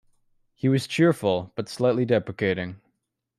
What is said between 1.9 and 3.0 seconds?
deprecating.